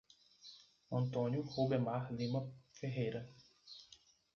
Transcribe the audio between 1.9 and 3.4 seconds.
Lima Ferreira